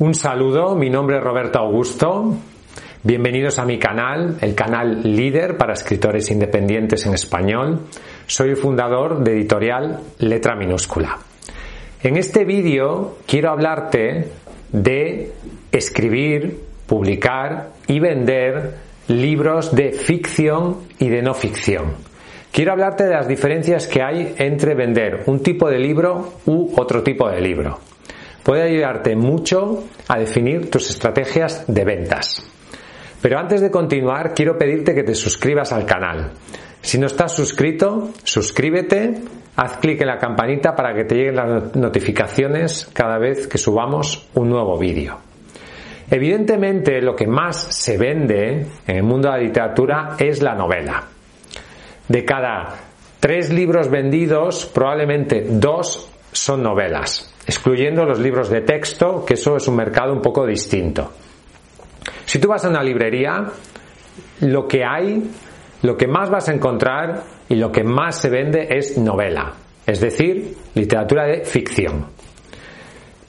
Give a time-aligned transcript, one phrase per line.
[0.00, 2.36] Un saludo, mi nombre es Roberto Augusto.
[3.02, 7.80] Bienvenidos a mi canal, el canal líder para escritores independientes en español.
[8.28, 11.18] Soy el fundador de editorial Letra Minúscula.
[12.00, 14.28] En este vídeo quiero hablarte
[14.70, 15.32] de
[15.72, 18.76] escribir, publicar y vender
[19.08, 21.94] libros de ficción y de no ficción.
[22.52, 27.02] Quiero hablarte de las diferencias que hay entre vender un tipo de libro u otro
[27.02, 27.87] tipo de libro
[28.48, 32.50] puede ayudarte mucho a definir tus estrategias de ventas.
[33.20, 36.30] Pero antes de continuar, quiero pedirte que te suscribas al canal.
[36.80, 39.16] Si no estás suscrito, suscríbete,
[39.54, 44.30] haz clic en la campanita para que te lleguen las notificaciones cada vez que subamos
[44.32, 45.18] un nuevo vídeo.
[46.10, 51.04] Evidentemente, lo que más se vende en el mundo de la literatura es la novela.
[52.08, 52.76] De cada
[53.20, 59.66] tres libros vendidos, probablemente dos son novelas excluyendo los libros de texto, que eso es
[59.68, 61.10] un mercado un poco distinto.
[62.26, 63.46] Si tú vas a una librería,
[64.42, 65.30] lo que hay,
[65.80, 69.54] lo que más vas a encontrar y lo que más se vende es novela,
[69.86, 72.06] es decir, literatura de ficción.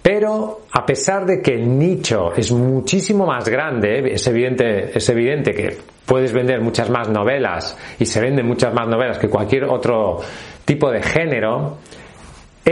[0.02, 5.54] Pero a pesar de que el nicho es muchísimo más grande, es evidente, es evidente
[5.54, 10.18] que puedes vender muchas más novelas y se venden muchas más novelas que cualquier otro
[10.66, 11.78] tipo de género,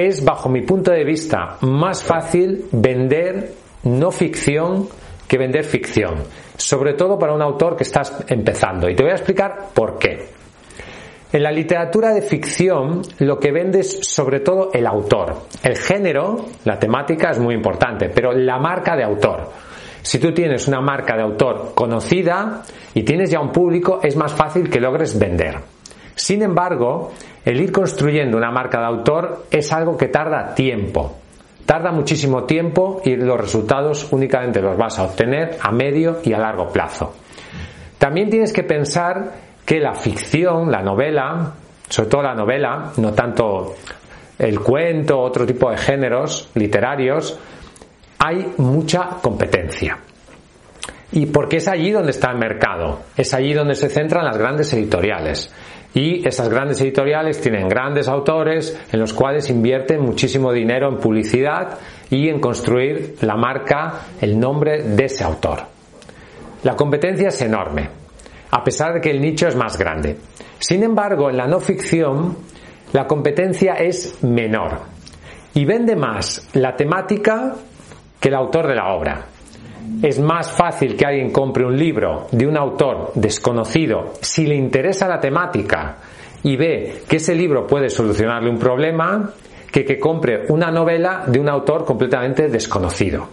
[0.06, 3.52] es, bajo mi punto de vista, más fácil vender
[3.84, 4.88] no ficción
[5.28, 6.24] que vender ficción,
[6.56, 8.90] sobre todo para un autor que estás empezando.
[8.90, 10.30] Y te voy a explicar por qué.
[11.31, 15.36] En la literatura de ficción lo que vende es sobre todo el autor.
[15.62, 19.50] El género, la temática es muy importante, pero la marca de autor.
[20.02, 22.63] Si tú tienes una marca de autor conocida
[22.94, 25.57] y tienes ya un público, es más fácil que logres vender.
[26.17, 27.11] Sin embargo,
[27.45, 31.16] el ir construyendo una marca de autor es algo que tarda tiempo.
[31.63, 36.39] Tarda muchísimo tiempo y los resultados únicamente los vas a obtener a medio y a
[36.39, 37.13] largo plazo.
[38.00, 39.31] También tienes que pensar
[39.63, 41.53] que la ficción, la novela,
[41.88, 43.75] sobre todo la novela, no tanto
[44.39, 47.39] el cuento, otro tipo de géneros literarios,
[48.17, 50.00] hay mucha competencia.
[51.11, 54.73] Y porque es allí donde está el mercado, es allí donde se centran las grandes
[54.73, 55.53] editoriales.
[55.97, 61.80] Y esas grandes editoriales tienen grandes autores en los cuales invierten muchísimo dinero en publicidad
[62.12, 65.57] y en construir la marca, el nombre de ese autor.
[66.62, 67.90] La competencia es enorme,
[68.52, 70.16] a pesar de que el nicho es más grande.
[70.59, 72.38] Sin embargo, en la no ficción,
[72.94, 74.81] la competencia es menor
[75.56, 77.56] y vende más la temática
[78.19, 79.25] que el autor de la obra
[80.02, 85.08] es más fácil que alguien compre un libro de un autor desconocido si le interesa
[85.08, 85.97] la temática
[86.44, 89.31] y ve que ese libro puede solucionarle un problema
[89.72, 93.28] que que compre una novela de un autor completamente desconocido.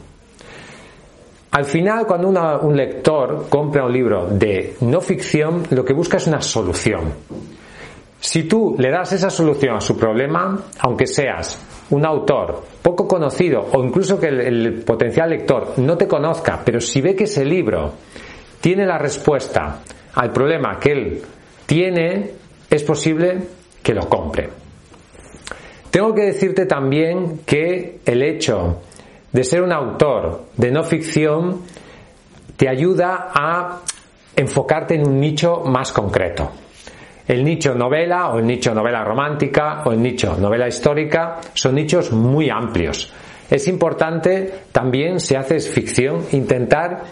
[1.53, 2.29] Al final, cuando
[2.63, 7.13] un lector compra un libro de no ficción, lo que busca es una solución.
[8.19, 13.67] Si tú le das esa solución a su problema, aunque seas un autor poco conocido
[13.73, 17.93] o incluso que el, potencial lector no te conozca, pero si ve que ese libro
[18.61, 19.81] tiene la respuesta
[20.15, 21.23] al problema que él
[21.67, 22.31] tiene,
[22.71, 23.39] es posible
[23.83, 24.49] que lo compre.
[25.91, 28.81] Tengo que decirte también que el hecho
[29.33, 31.63] de ser un autor de no ficción
[32.57, 33.81] te ayuda a
[34.37, 36.51] enfocarte en un nicho más concreto.
[37.27, 42.13] El nicho novela o el nicho novela romántica o el nicho novela histórica son nichos
[42.13, 43.11] muy amplios.
[43.51, 47.05] Es importante también, si haces ficción, intentar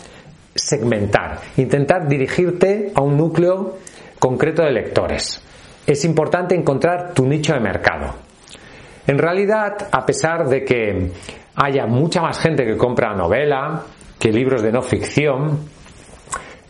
[0.54, 3.78] segmentar, intentar dirigirte a un núcleo
[4.18, 5.42] concreto de lectores.
[5.86, 8.14] Es importante encontrar tu nicho de mercado.
[9.06, 11.10] En realidad, a pesar de que
[11.54, 13.82] haya mucha más gente que compra novela
[14.18, 15.58] que libros de no ficción,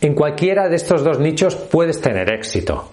[0.00, 2.88] en cualquiera de estos dos nichos puedes tener éxito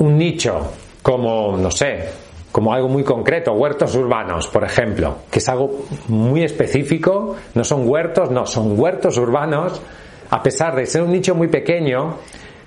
[0.00, 2.08] un nicho como, no sé,
[2.52, 7.88] como algo muy concreto, huertos urbanos, por ejemplo, que es algo muy específico, no son
[7.88, 9.80] huertos, no, son huertos urbanos,
[10.30, 12.16] a pesar de ser un nicho muy pequeño,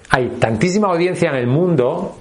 [0.10, 2.18] hay tantísima audiencia en el mundo,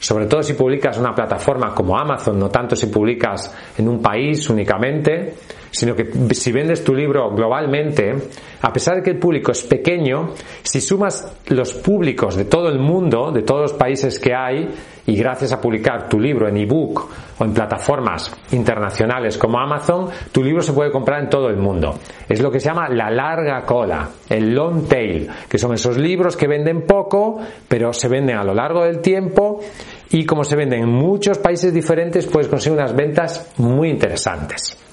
[0.00, 4.00] sobre todo si publicas en una plataforma como Amazon, no tanto si publicas en un
[4.00, 5.34] país únicamente,
[5.76, 8.14] sino que si vendes tu libro globalmente,
[8.62, 10.30] a pesar de que el público es pequeño,
[10.62, 14.70] si sumas los públicos de todo el mundo, de todos los países que hay,
[15.04, 17.08] y gracias a publicar tu libro en ebook
[17.38, 21.98] o en plataformas internacionales como Amazon, tu libro se puede comprar en todo el mundo.
[22.26, 26.38] Es lo que se llama la larga cola, el long tail, que son esos libros
[26.38, 27.38] que venden poco,
[27.68, 29.60] pero se venden a lo largo del tiempo
[30.08, 34.85] y como se venden en muchos países diferentes, puedes conseguir unas ventas muy interesantes.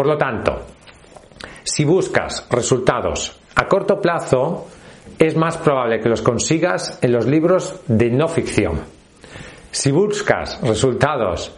[0.00, 0.62] Por lo tanto,
[1.62, 4.66] si buscas resultados a corto plazo,
[5.18, 8.80] es más probable que los consigas en los libros de no ficción.
[9.70, 11.54] Si buscas resultados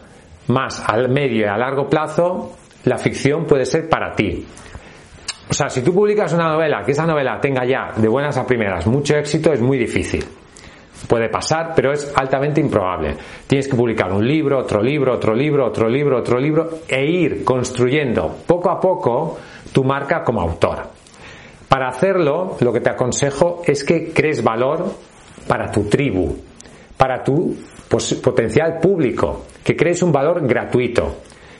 [0.47, 4.45] más al medio y a largo plazo, la ficción puede ser para ti.
[5.49, 8.45] O sea, si tú publicas una novela, que esa novela tenga ya de buenas a
[8.45, 10.25] primeras mucho éxito, es muy difícil.
[11.07, 13.15] Puede pasar, pero es altamente improbable.
[13.45, 17.43] Tienes que publicar un libro, otro libro, otro libro, otro libro, otro libro e ir
[17.43, 19.37] construyendo poco a poco
[19.71, 20.83] tu marca como autor.
[21.67, 24.85] Para hacerlo, lo que te aconsejo es que crees valor
[25.47, 26.37] para tu tribu,
[26.97, 27.55] para tu
[28.23, 31.17] potencial público, que crees un valor gratuito,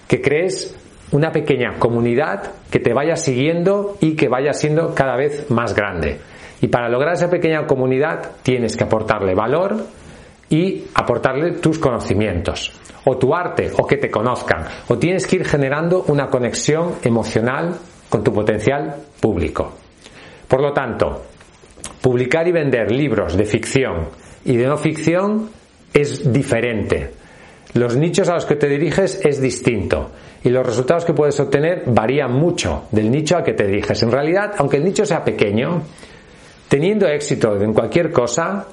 [0.08, 0.76] que crees
[1.12, 6.20] una pequeña comunidad que te vaya siguiendo y que vaya siendo cada vez más grande.
[6.64, 9.76] Y para lograr esa pequeña comunidad tienes que aportarle valor
[10.50, 12.72] y aportarle tus conocimientos
[13.04, 17.76] o tu arte o que te conozcan o tienes que ir generando una conexión emocional
[18.08, 19.74] con tu potencial público.
[20.48, 21.24] Por lo tanto,
[22.02, 24.08] publicar y vender libros de ficción
[24.46, 25.50] y de no ficción
[25.94, 27.12] es diferente.
[27.74, 30.12] Los nichos a los que te diriges es distinto
[30.42, 34.02] y los resultados que puedes obtener varían mucho del nicho al que te diriges.
[34.02, 35.82] En realidad, aunque el nicho sea pequeño,
[36.74, 38.66] Teniendo éxito en cualquier cosa,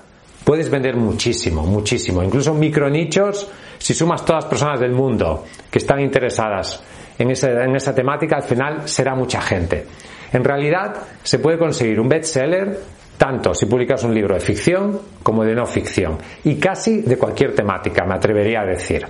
[0.43, 2.23] puedes vender muchísimo, muchísimo.
[2.23, 6.83] Incluso micronichos, si sumas todas las personas del mundo que están interesadas
[7.19, 9.85] en, en esa temática, al final será mucha gente.
[10.33, 12.79] En realidad, se puede conseguir un bestseller
[13.19, 17.55] tanto si publicas un libro de ficción como de no ficción, y casi de cualquier
[17.55, 19.07] temática, me atrevería a decir.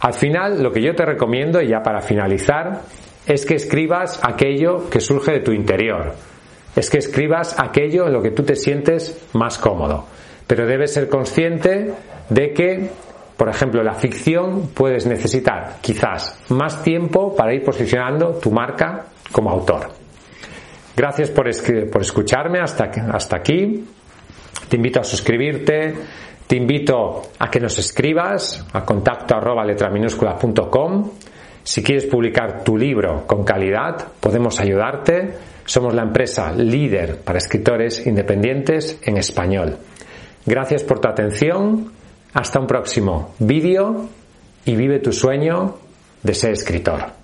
[0.00, 2.84] Al final, lo que yo te recomiendo, y ya para finalizar,
[3.26, 6.14] es que escribas aquello que surge de tu interior,
[6.76, 10.06] es que escribas aquello en lo que tú te sientes más cómodo.
[10.46, 11.92] Pero debes ser consciente
[12.28, 12.90] de que,
[13.36, 19.50] por ejemplo, la ficción puedes necesitar quizás más tiempo para ir posicionando tu marca como
[19.50, 19.88] autor.
[20.96, 21.46] Gracias por,
[21.90, 23.84] por escucharme hasta, hasta aquí.
[24.68, 25.94] Te invito a suscribirte,
[26.46, 29.34] te invito a que nos escribas a contacto
[31.64, 35.34] Si quieres publicar tu libro con calidad, podemos ayudarte
[35.66, 39.78] somos la empresa líder para escritores independientes en español.
[40.44, 41.92] Gracias por tu atención.
[42.34, 44.08] Hasta un próximo vídeo
[44.64, 45.76] y vive tu sueño
[46.22, 47.23] de ser escritor.